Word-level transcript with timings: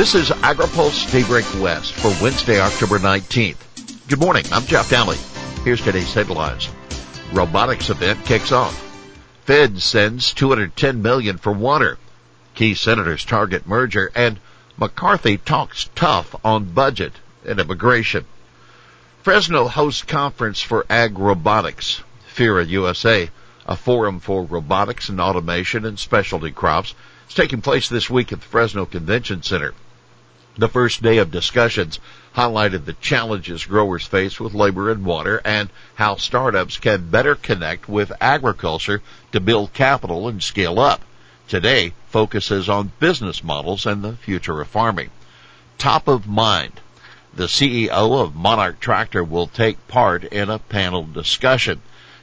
This 0.00 0.14
is 0.14 0.30
AgriPulse 0.30 1.12
Daybreak 1.12 1.44
West 1.62 1.92
for 1.92 2.08
Wednesday, 2.22 2.58
October 2.58 2.98
19th. 2.98 4.08
Good 4.08 4.18
morning. 4.18 4.46
I'm 4.50 4.64
Jeff 4.64 4.88
Daly. 4.88 5.18
Here's 5.62 5.82
today's 5.82 6.14
headlines. 6.14 6.70
Robotics 7.34 7.90
event 7.90 8.24
kicks 8.24 8.50
off. 8.50 8.74
Fed 9.44 9.82
sends 9.82 10.32
210 10.32 11.02
million 11.02 11.36
for 11.36 11.52
water. 11.52 11.98
Key 12.54 12.72
senators 12.72 13.26
target 13.26 13.68
merger 13.68 14.10
and 14.14 14.40
McCarthy 14.78 15.36
talks 15.36 15.90
tough 15.94 16.34
on 16.42 16.72
budget 16.72 17.12
and 17.44 17.60
immigration. 17.60 18.24
Fresno 19.22 19.68
hosts 19.68 20.02
conference 20.02 20.62
for 20.62 20.86
ag 20.88 21.18
robotics. 21.18 22.02
FIRA 22.26 22.64
USA, 22.64 23.28
a 23.66 23.76
forum 23.76 24.18
for 24.18 24.44
robotics 24.44 25.10
and 25.10 25.20
automation 25.20 25.84
and 25.84 25.98
specialty 25.98 26.52
crops, 26.52 26.94
is 27.28 27.34
taking 27.34 27.60
place 27.60 27.90
this 27.90 28.08
week 28.08 28.32
at 28.32 28.40
the 28.40 28.46
Fresno 28.46 28.86
Convention 28.86 29.42
Center. 29.42 29.74
The 30.60 30.68
first 30.68 31.00
day 31.00 31.16
of 31.16 31.30
discussions 31.30 31.98
highlighted 32.36 32.84
the 32.84 32.92
challenges 32.92 33.64
growers 33.64 34.04
face 34.04 34.38
with 34.38 34.52
labor 34.52 34.90
and 34.90 35.06
water 35.06 35.40
and 35.42 35.70
how 35.94 36.16
startups 36.16 36.76
can 36.76 37.08
better 37.08 37.34
connect 37.34 37.88
with 37.88 38.12
agriculture 38.20 39.00
to 39.32 39.40
build 39.40 39.72
capital 39.72 40.28
and 40.28 40.42
scale 40.42 40.78
up. 40.78 41.00
Today 41.48 41.94
focuses 42.10 42.68
on 42.68 42.92
business 43.00 43.42
models 43.42 43.86
and 43.86 44.04
the 44.04 44.16
future 44.16 44.60
of 44.60 44.68
farming. 44.68 45.08
Top 45.78 46.06
of 46.06 46.28
mind. 46.28 46.82
The 47.32 47.46
CEO 47.46 48.22
of 48.22 48.36
Monarch 48.36 48.80
Tractor 48.80 49.24
will 49.24 49.46
take 49.46 49.88
part 49.88 50.24
in 50.24 50.50
a 50.50 50.58
panel 50.58 51.04
discussion. 51.04 51.80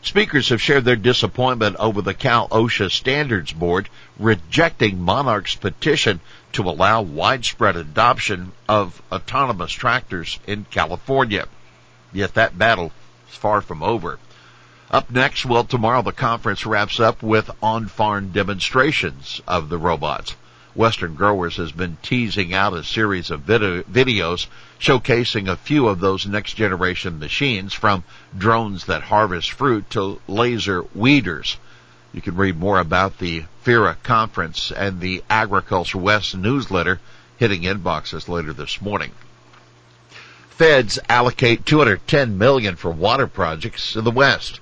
Speakers 0.07 0.47
have 0.49 0.61
shared 0.61 0.85
their 0.85 0.95
disappointment 0.95 1.75
over 1.79 2.01
the 2.01 2.13
Cal 2.13 2.47
OSHA 2.47 2.91
Standards 2.91 3.51
Board 3.51 3.89
rejecting 4.17 5.01
Monarch's 5.01 5.55
petition 5.55 6.21
to 6.53 6.61
allow 6.61 7.01
widespread 7.01 7.75
adoption 7.75 8.53
of 8.69 9.01
autonomous 9.11 9.73
tractors 9.73 10.39
in 10.47 10.65
California. 10.71 11.45
Yet 12.13 12.35
that 12.35 12.57
battle 12.57 12.93
is 13.29 13.35
far 13.35 13.59
from 13.59 13.83
over. 13.83 14.17
Up 14.89 15.11
next, 15.11 15.45
well, 15.45 15.65
tomorrow 15.65 16.01
the 16.01 16.13
conference 16.13 16.65
wraps 16.65 17.01
up 17.01 17.21
with 17.21 17.51
on-farm 17.61 18.31
demonstrations 18.31 19.41
of 19.45 19.67
the 19.67 19.77
robots. 19.77 20.37
Western 20.77 21.15
Growers 21.15 21.57
has 21.57 21.71
been 21.71 21.97
teasing 22.03 22.53
out 22.53 22.71
a 22.71 22.83
series 22.83 23.31
of 23.31 23.41
video- 23.41 23.81
videos 23.81 24.45
showcasing 24.79 25.49
a 25.49 25.55
few 25.55 25.87
of 25.87 25.99
those 25.99 26.27
next 26.27 26.53
generation 26.53 27.17
machines 27.17 27.73
from 27.73 28.03
drones 28.37 28.85
that 28.85 29.01
harvest 29.01 29.51
fruit 29.51 29.89
to 29.89 30.21
laser 30.27 30.85
weeders. 30.93 31.57
You 32.13 32.21
can 32.21 32.35
read 32.35 32.59
more 32.59 32.79
about 32.79 33.17
the 33.17 33.45
FIRA 33.63 33.97
conference 34.03 34.71
and 34.71 35.01
the 35.01 35.23
Agriculture 35.31 35.97
West 35.97 36.37
newsletter 36.37 36.99
hitting 37.37 37.63
inboxes 37.63 38.27
later 38.27 38.53
this 38.53 38.79
morning. 38.79 39.11
Feds 40.49 40.99
allocate 41.09 41.65
210 41.65 42.37
million 42.37 42.75
for 42.75 42.91
water 42.91 43.25
projects 43.25 43.95
in 43.95 44.03
the 44.03 44.11
West. 44.11 44.59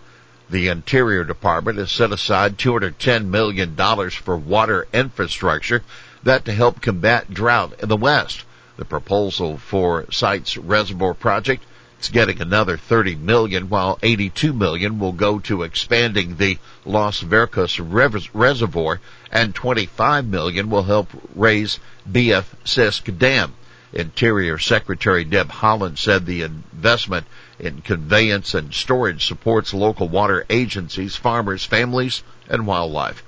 The 0.49 0.67
Interior 0.67 1.23
Department 1.23 1.79
has 1.79 1.91
set 1.91 2.11
aside 2.11 2.57
$210 2.57 3.25
million 3.25 3.75
for 4.11 4.37
water 4.37 4.87
infrastructure 4.93 5.83
that 6.25 6.43
to 6.45 6.51
help 6.51 6.81
combat 6.81 7.33
drought 7.33 7.73
in 7.81 7.87
the 7.87 7.95
West. 7.95 8.43
The 8.77 8.85
proposal 8.85 9.57
for 9.57 10.05
Sites 10.11 10.57
reservoir 10.57 11.13
project 11.13 11.63
is 12.01 12.09
getting 12.09 12.41
another 12.41 12.77
30 12.77 13.15
million 13.15 13.69
while 13.69 13.97
82 14.03 14.51
million 14.51 14.99
will 14.99 15.13
go 15.13 15.39
to 15.39 15.63
expanding 15.63 16.35
the 16.35 16.57
Los 16.83 17.21
Vaqueros 17.21 18.29
reservoir 18.33 18.99
and 19.31 19.55
25 19.55 20.25
million 20.25 20.69
will 20.69 20.83
help 20.83 21.09
raise 21.33 21.79
BF 22.11 22.45
Sisk 22.65 23.17
Dam. 23.17 23.53
Interior 23.93 24.57
Secretary 24.57 25.23
Deb 25.23 25.49
Haaland 25.49 25.97
said 25.97 26.25
the 26.25 26.41
investment 26.41 27.27
in 27.59 27.81
conveyance 27.81 28.53
and 28.53 28.73
storage 28.73 29.25
supports 29.25 29.73
local 29.73 30.09
water 30.09 30.43
agencies, 30.49 31.15
farmers, 31.15 31.63
families, 31.63 32.23
and 32.49 32.67
wildlife. 32.67 33.23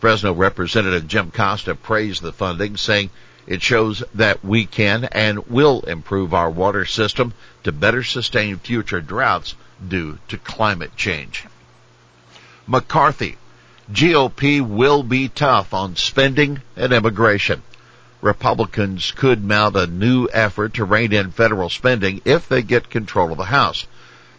Fresno 0.00 0.32
Representative 0.32 1.08
Jim 1.08 1.30
Costa 1.30 1.74
praised 1.74 2.22
the 2.22 2.32
funding, 2.32 2.76
saying 2.76 3.10
it 3.48 3.62
shows 3.62 4.02
that 4.14 4.44
we 4.44 4.64
can 4.64 5.04
and 5.04 5.46
will 5.48 5.80
improve 5.80 6.34
our 6.34 6.50
water 6.50 6.84
system 6.84 7.34
to 7.64 7.72
better 7.72 8.04
sustain 8.04 8.58
future 8.58 9.00
droughts 9.00 9.54
due 9.88 10.18
to 10.28 10.38
climate 10.38 10.94
change. 10.96 11.44
McCarthy, 12.66 13.38
GOP 13.90 14.60
will 14.60 15.02
be 15.02 15.28
tough 15.28 15.72
on 15.72 15.96
spending 15.96 16.60
and 16.76 16.92
immigration. 16.92 17.62
Republicans 18.20 19.12
could 19.12 19.42
mount 19.42 19.76
a 19.76 19.86
new 19.86 20.28
effort 20.32 20.74
to 20.74 20.84
rein 20.84 21.12
in 21.12 21.30
federal 21.30 21.70
spending 21.70 22.20
if 22.24 22.48
they 22.48 22.62
get 22.62 22.90
control 22.90 23.32
of 23.32 23.38
the 23.38 23.44
House. 23.44 23.86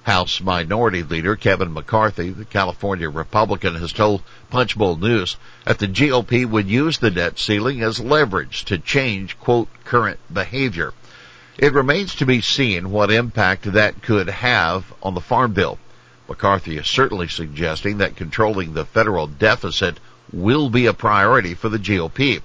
House 0.04 0.42
Minority 0.42 1.04
Leader 1.04 1.36
Kevin 1.36 1.74
McCarthy, 1.74 2.30
the 2.30 2.46
California 2.46 3.10
Republican, 3.10 3.76
has 3.76 3.92
told 3.92 4.24
Punchbowl 4.50 4.96
News 4.98 5.38
that 5.66 5.80
the 5.80 5.88
GOP 5.88 6.46
would 6.46 6.70
use 6.70 6.98
the 6.98 7.12
debt 7.12 7.38
ceiling 7.38 7.82
as 7.82 8.00
leverage 8.00 8.66
to 8.66 8.78
change, 8.78 9.40
quote, 9.40 9.68
current 9.86 10.20
behavior. 10.34 10.94
It 11.58 11.74
remains 11.74 12.16
to 12.16 12.26
be 12.26 12.42
seen 12.42 12.92
what 12.92 13.12
impact 13.12 13.72
that 13.74 14.02
could 14.02 14.30
have 14.30 14.86
on 15.04 15.14
the 15.14 15.22
Farm 15.22 15.54
Bill. 15.54 15.78
McCarthy 16.30 16.78
is 16.78 16.88
certainly 16.88 17.28
suggesting 17.28 17.98
that 17.98 18.16
controlling 18.16 18.74
the 18.74 18.86
federal 18.86 19.28
deficit 19.28 20.00
will 20.32 20.70
be 20.70 20.86
a 20.86 20.94
priority 20.94 21.56
for 21.56 21.70
the 21.70 21.80
GOP. 21.80 22.42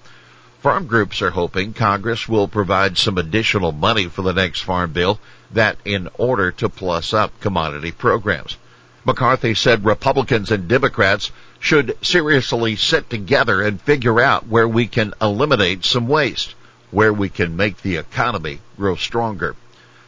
Farm 0.64 0.86
groups 0.86 1.20
are 1.20 1.28
hoping 1.28 1.74
Congress 1.74 2.26
will 2.26 2.48
provide 2.48 2.96
some 2.96 3.18
additional 3.18 3.70
money 3.70 4.06
for 4.06 4.22
the 4.22 4.32
next 4.32 4.62
farm 4.62 4.94
bill 4.94 5.20
that 5.50 5.76
in 5.84 6.08
order 6.14 6.50
to 6.52 6.70
plus 6.70 7.12
up 7.12 7.38
commodity 7.42 7.92
programs. 7.92 8.56
McCarthy 9.04 9.52
said 9.54 9.84
Republicans 9.84 10.50
and 10.50 10.66
Democrats 10.66 11.30
should 11.60 11.98
seriously 12.00 12.76
sit 12.76 13.10
together 13.10 13.60
and 13.60 13.78
figure 13.78 14.18
out 14.22 14.46
where 14.46 14.66
we 14.66 14.86
can 14.86 15.12
eliminate 15.20 15.84
some 15.84 16.08
waste, 16.08 16.54
where 16.90 17.12
we 17.12 17.28
can 17.28 17.58
make 17.58 17.82
the 17.82 17.98
economy 17.98 18.60
grow 18.78 18.96
stronger. 18.96 19.54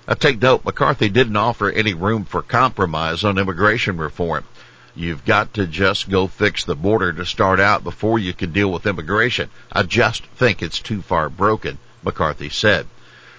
Now 0.08 0.14
take 0.14 0.40
note, 0.40 0.64
McCarthy 0.64 1.10
didn't 1.10 1.36
offer 1.36 1.70
any 1.70 1.92
room 1.92 2.24
for 2.24 2.40
compromise 2.40 3.24
on 3.24 3.36
immigration 3.36 3.98
reform. 3.98 4.44
You've 4.98 5.26
got 5.26 5.52
to 5.54 5.66
just 5.66 6.08
go 6.08 6.26
fix 6.26 6.64
the 6.64 6.74
border 6.74 7.12
to 7.12 7.26
start 7.26 7.60
out 7.60 7.84
before 7.84 8.18
you 8.18 8.32
can 8.32 8.52
deal 8.52 8.72
with 8.72 8.86
immigration. 8.86 9.50
I 9.70 9.82
just 9.82 10.24
think 10.24 10.62
it's 10.62 10.80
too 10.80 11.02
far 11.02 11.28
broken, 11.28 11.76
McCarthy 12.02 12.48
said. 12.48 12.86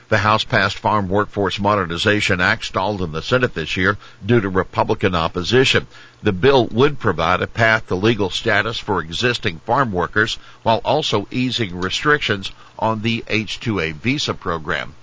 The 0.10 0.20
House 0.20 0.44
passed 0.44 0.78
Farm 0.78 1.10
Workforce 1.10 1.60
Modernization 1.60 2.40
Act 2.40 2.64
stalled 2.64 3.02
in 3.02 3.12
the 3.12 3.24
Senate 3.24 3.56
this 3.56 3.76
year 3.76 3.98
due 4.24 4.40
to 4.40 4.50
Republican 4.50 5.16
opposition. 5.16 5.88
The 6.22 6.32
bill 6.32 6.68
would 6.68 7.00
provide 7.00 7.42
a 7.42 7.48
path 7.48 7.88
to 7.88 7.96
legal 7.96 8.30
status 8.30 8.78
for 8.78 9.02
existing 9.02 9.58
farm 9.66 9.92
workers 9.92 10.38
while 10.62 10.82
also 10.86 11.28
easing 11.32 11.80
restrictions 11.80 12.52
on 12.78 13.02
the 13.02 13.24
H-2A 13.28 13.96
visa 13.96 14.36
program. 14.36 14.94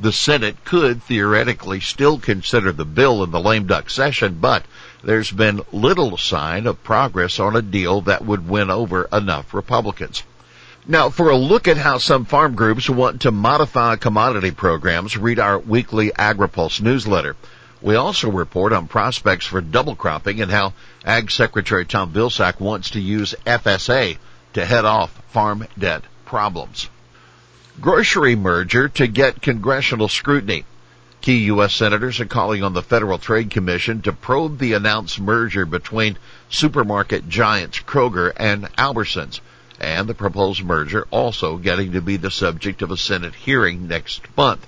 The 0.00 0.12
Senate 0.12 0.64
could 0.64 1.02
theoretically 1.02 1.80
still 1.80 2.18
consider 2.18 2.70
the 2.70 2.84
bill 2.84 3.24
in 3.24 3.32
the 3.32 3.40
lame 3.40 3.66
duck 3.66 3.90
session, 3.90 4.38
but 4.40 4.64
there's 5.02 5.32
been 5.32 5.62
little 5.72 6.16
sign 6.16 6.68
of 6.68 6.84
progress 6.84 7.40
on 7.40 7.56
a 7.56 7.62
deal 7.62 8.00
that 8.02 8.24
would 8.24 8.48
win 8.48 8.70
over 8.70 9.08
enough 9.12 9.52
Republicans. 9.52 10.22
Now, 10.86 11.10
for 11.10 11.30
a 11.30 11.36
look 11.36 11.66
at 11.66 11.76
how 11.76 11.98
some 11.98 12.24
farm 12.24 12.54
groups 12.54 12.88
want 12.88 13.22
to 13.22 13.32
modify 13.32 13.96
commodity 13.96 14.52
programs, 14.52 15.16
read 15.16 15.40
our 15.40 15.58
weekly 15.58 16.10
AgriPulse 16.10 16.80
newsletter. 16.80 17.34
We 17.82 17.96
also 17.96 18.30
report 18.30 18.72
on 18.72 18.86
prospects 18.86 19.46
for 19.46 19.60
double 19.60 19.96
cropping 19.96 20.40
and 20.40 20.50
how 20.50 20.74
Ag 21.04 21.30
Secretary 21.30 21.84
Tom 21.84 22.12
Vilsack 22.12 22.60
wants 22.60 22.90
to 22.90 23.00
use 23.00 23.34
FSA 23.44 24.16
to 24.54 24.64
head 24.64 24.84
off 24.84 25.10
farm 25.28 25.66
debt 25.76 26.04
problems. 26.24 26.88
Grocery 27.80 28.34
merger 28.34 28.88
to 28.88 29.06
get 29.06 29.40
congressional 29.40 30.08
scrutiny. 30.08 30.64
Key 31.20 31.44
U.S. 31.44 31.72
senators 31.72 32.18
are 32.18 32.26
calling 32.26 32.64
on 32.64 32.72
the 32.72 32.82
Federal 32.82 33.18
Trade 33.18 33.52
Commission 33.52 34.02
to 34.02 34.12
probe 34.12 34.58
the 34.58 34.72
announced 34.72 35.20
merger 35.20 35.64
between 35.64 36.18
supermarket 36.50 37.28
giants 37.28 37.78
Kroger 37.78 38.32
and 38.36 38.64
Albertsons, 38.76 39.38
and 39.78 40.08
the 40.08 40.14
proposed 40.14 40.64
merger 40.64 41.06
also 41.12 41.56
getting 41.56 41.92
to 41.92 42.00
be 42.00 42.16
the 42.16 42.32
subject 42.32 42.82
of 42.82 42.90
a 42.90 42.96
Senate 42.96 43.36
hearing 43.36 43.86
next 43.86 44.22
month. 44.36 44.66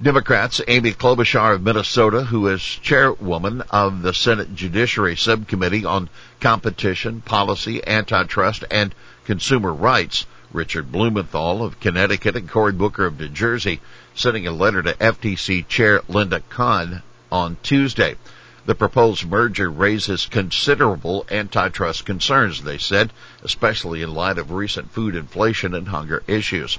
Democrats 0.00 0.60
Amy 0.68 0.92
Klobuchar 0.92 1.54
of 1.56 1.62
Minnesota, 1.62 2.22
who 2.22 2.46
is 2.46 2.62
chairwoman 2.62 3.62
of 3.70 4.02
the 4.02 4.14
Senate 4.14 4.54
Judiciary 4.54 5.16
Subcommittee 5.16 5.84
on 5.84 6.08
Competition, 6.38 7.20
Policy, 7.20 7.84
Antitrust, 7.84 8.62
and 8.70 8.94
Consumer 9.24 9.74
Rights, 9.74 10.24
Richard 10.52 10.90
Blumenthal 10.90 11.62
of 11.62 11.78
Connecticut 11.78 12.34
and 12.34 12.48
Cory 12.48 12.72
Booker 12.72 13.04
of 13.04 13.20
New 13.20 13.28
Jersey 13.28 13.80
sending 14.14 14.46
a 14.46 14.52
letter 14.52 14.82
to 14.82 14.94
FTC 14.94 15.68
Chair 15.68 16.00
Lina 16.08 16.40
Khan 16.48 17.02
on 17.30 17.56
Tuesday. 17.62 18.16
The 18.64 18.74
proposed 18.74 19.26
merger 19.26 19.70
raises 19.70 20.26
considerable 20.26 21.26
antitrust 21.30 22.04
concerns, 22.04 22.62
they 22.62 22.78
said, 22.78 23.12
especially 23.42 24.02
in 24.02 24.14
light 24.14 24.38
of 24.38 24.50
recent 24.50 24.90
food 24.92 25.16
inflation 25.16 25.74
and 25.74 25.88
hunger 25.88 26.22
issues. 26.26 26.78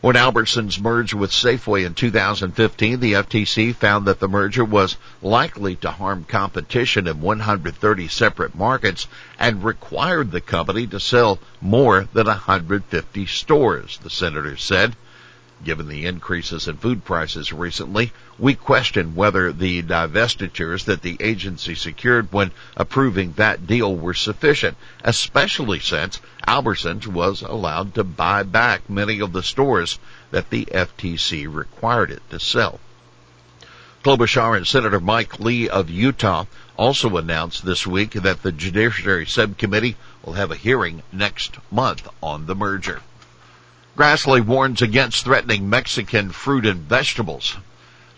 When 0.00 0.14
Albertsons 0.14 0.80
merged 0.80 1.12
with 1.12 1.32
Safeway 1.32 1.84
in 1.84 1.94
2015, 1.94 3.00
the 3.00 3.14
FTC 3.14 3.74
found 3.74 4.06
that 4.06 4.20
the 4.20 4.28
merger 4.28 4.64
was 4.64 4.96
likely 5.20 5.74
to 5.76 5.90
harm 5.90 6.22
competition 6.22 7.08
in 7.08 7.20
130 7.20 8.06
separate 8.06 8.54
markets 8.54 9.08
and 9.40 9.64
required 9.64 10.30
the 10.30 10.40
company 10.40 10.86
to 10.86 11.00
sell 11.00 11.40
more 11.60 12.06
than 12.12 12.28
150 12.28 13.26
stores, 13.26 13.98
the 14.00 14.08
senator 14.08 14.56
said. 14.56 14.94
Given 15.64 15.88
the 15.88 16.06
increases 16.06 16.68
in 16.68 16.76
food 16.76 17.04
prices 17.04 17.52
recently, 17.52 18.12
we 18.38 18.54
question 18.54 19.16
whether 19.16 19.52
the 19.52 19.82
divestitures 19.82 20.84
that 20.84 21.02
the 21.02 21.16
agency 21.18 21.74
secured 21.74 22.32
when 22.32 22.52
approving 22.76 23.32
that 23.32 23.66
deal 23.66 23.96
were 23.96 24.14
sufficient, 24.14 24.76
especially 25.02 25.80
since 25.80 26.20
Albertsons 26.46 27.08
was 27.08 27.42
allowed 27.42 27.94
to 27.94 28.04
buy 28.04 28.44
back 28.44 28.88
many 28.88 29.20
of 29.20 29.32
the 29.32 29.42
stores 29.42 29.98
that 30.30 30.50
the 30.50 30.66
FTC 30.66 31.52
required 31.52 32.12
it 32.12 32.22
to 32.30 32.38
sell. 32.38 32.78
Klobuchar 34.04 34.56
and 34.56 34.64
Senator 34.64 35.00
Mike 35.00 35.40
Lee 35.40 35.68
of 35.68 35.90
Utah 35.90 36.44
also 36.76 37.16
announced 37.16 37.64
this 37.64 37.84
week 37.84 38.12
that 38.12 38.44
the 38.44 38.52
Judiciary 38.52 39.26
Subcommittee 39.26 39.96
will 40.24 40.34
have 40.34 40.52
a 40.52 40.56
hearing 40.56 41.02
next 41.10 41.56
month 41.68 42.06
on 42.22 42.46
the 42.46 42.54
merger. 42.54 43.02
Grassley 43.98 44.40
warns 44.40 44.80
against 44.80 45.24
threatening 45.24 45.68
Mexican 45.68 46.30
fruit 46.30 46.64
and 46.64 46.82
vegetables. 46.82 47.56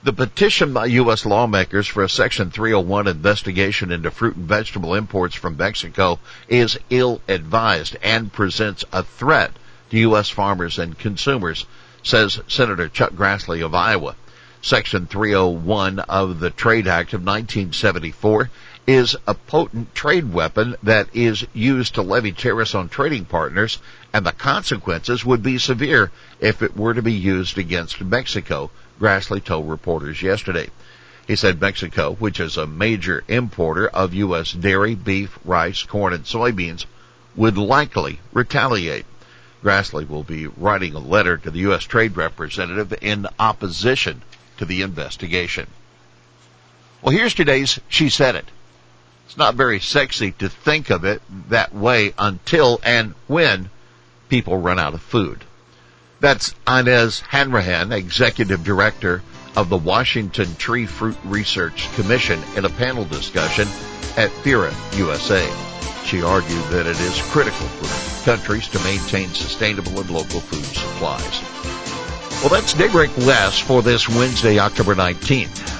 The 0.03 0.13
petition 0.13 0.75
by 0.75 0.85
U.S. 0.85 1.25
lawmakers 1.25 1.87
for 1.87 2.03
a 2.03 2.09
Section 2.09 2.51
301 2.51 3.07
investigation 3.07 3.91
into 3.91 4.11
fruit 4.11 4.37
and 4.37 4.45
vegetable 4.45 4.95
imports 4.95 5.35
from 5.35 5.57
Mexico 5.57 6.19
is 6.51 6.79
ill-advised 6.91 7.97
and 8.03 8.31
presents 8.31 8.85
a 8.93 9.03
threat 9.03 9.53
to 9.89 9.99
U.S. 10.01 10.29
farmers 10.29 10.79
and 10.79 10.99
consumers, 10.99 11.65
says 12.03 12.43
Senator 12.47 12.91
Chuck 12.91 13.15
Grassley 13.15 13.65
of 13.65 13.75
Iowa. 13.75 14.17
Section 14.61 15.07
301 15.07 15.99
of 16.01 16.41
the 16.41 16.51
Trade 16.51 16.89
Act 16.89 17.15
of 17.15 17.23
1974 17.23 18.51
is 18.87 19.15
a 19.27 19.35
potent 19.35 19.95
trade 19.95 20.33
weapon 20.33 20.77
that 20.83 21.09
is 21.15 21.47
used 21.53 21.95
to 21.95 22.03
levy 22.03 22.33
tariffs 22.33 22.75
on 22.75 22.89
trading 22.89 23.25
partners, 23.25 23.79
and 24.13 24.27
the 24.27 24.33
consequences 24.33 25.25
would 25.25 25.43
be 25.43 25.59
severe 25.59 26.11
if 26.41 26.63
it 26.63 26.77
were 26.77 26.95
to 26.95 27.03
be 27.03 27.13
used 27.13 27.59
against 27.59 28.01
Mexico, 28.01 28.71
Grassley 29.01 29.43
told 29.43 29.69
reporters 29.69 30.23
yesterday. 30.23 30.69
He 31.27 31.37
said 31.37 31.61
Mexico, 31.61 32.17
which 32.19 32.41
is 32.41 32.57
a 32.57 32.67
major 32.67 33.23
importer 33.29 33.87
of 33.87 34.15
U.S. 34.15 34.53
dairy, 34.53 34.95
beef, 34.95 35.39
rice, 35.45 35.83
corn, 35.85 36.13
and 36.13 36.25
soybeans, 36.25 36.85
would 37.37 37.57
likely 37.57 38.19
retaliate. 38.33 39.07
Grassley 39.63 40.09
will 40.09 40.25
be 40.25 40.47
writing 40.49 40.95
a 40.95 40.99
letter 40.99 41.37
to 41.37 41.51
the 41.51 41.61
U.S. 41.61 41.85
Trade 41.85 42.17
Representative 42.17 42.93
in 43.01 43.27
opposition 43.39 44.23
to 44.57 44.65
the 44.65 44.83
investigation. 44.83 45.67
Well, 47.03 47.15
here's 47.17 47.35
today's 47.35 47.79
She 47.89 48.09
Said 48.09 48.35
It. 48.35 48.51
It's 49.31 49.37
not 49.37 49.55
very 49.55 49.79
sexy 49.79 50.33
to 50.41 50.49
think 50.49 50.91
of 50.91 51.05
it 51.05 51.23
that 51.51 51.73
way 51.73 52.13
until 52.19 52.81
and 52.83 53.15
when 53.29 53.71
people 54.29 54.57
run 54.57 54.81
out 54.81 54.93
of 54.93 55.03
food. 55.03 55.45
That's 56.19 56.53
Ines 56.67 57.21
Hanrahan, 57.21 57.93
Executive 57.93 58.65
Director 58.65 59.23
of 59.55 59.69
the 59.69 59.77
Washington 59.77 60.57
Tree 60.57 60.85
Fruit 60.85 61.17
Research 61.25 61.89
Commission 61.95 62.43
in 62.57 62.65
a 62.65 62.71
panel 62.71 63.05
discussion 63.05 63.69
at 64.17 64.33
FIRA 64.43 64.75
USA. 64.95 65.49
She 66.05 66.23
argued 66.23 66.65
that 66.71 66.89
it 66.89 66.99
is 66.99 67.23
critical 67.31 67.69
for 67.69 68.25
countries 68.25 68.67
to 68.71 68.83
maintain 68.83 69.29
sustainable 69.29 70.01
and 70.01 70.11
local 70.11 70.41
food 70.41 70.65
supplies. 70.65 71.41
Well, 72.41 72.49
that's 72.49 72.75
Daybreak 72.75 73.17
West 73.19 73.63
for 73.63 73.81
this 73.81 74.09
Wednesday, 74.09 74.59
October 74.59 74.97
19th. 74.97 75.80